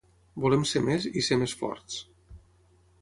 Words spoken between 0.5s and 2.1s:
ser més, i ser més forts.